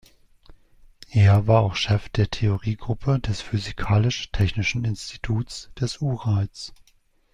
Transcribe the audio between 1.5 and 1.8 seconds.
auch